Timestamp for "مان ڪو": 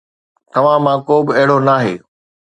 0.85-1.15